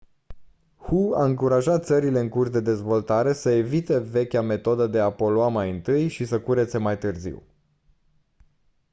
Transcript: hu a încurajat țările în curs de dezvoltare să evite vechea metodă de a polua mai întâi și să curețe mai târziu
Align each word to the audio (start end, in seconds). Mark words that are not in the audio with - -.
hu 0.77 1.13
a 1.15 1.23
încurajat 1.25 1.85
țările 1.85 2.19
în 2.19 2.29
curs 2.29 2.49
de 2.49 2.59
dezvoltare 2.61 3.33
să 3.33 3.49
evite 3.49 3.97
vechea 3.99 4.41
metodă 4.41 4.87
de 4.87 4.99
a 4.99 5.11
polua 5.11 5.47
mai 5.47 5.69
întâi 5.71 6.07
și 6.07 6.25
să 6.25 6.41
curețe 6.41 6.77
mai 6.77 6.97
târziu 6.97 7.43